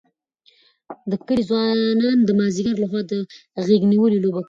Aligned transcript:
د 1.09 1.11
کلي 1.25 1.43
ځوانان 1.49 2.17
د 2.23 2.29
مازدیګر 2.39 2.75
لخوا 2.83 3.01
د 3.11 3.13
غېږ 3.65 3.81
نیونې 3.91 4.17
لوبه 4.23 4.29
کوي. 4.35 4.39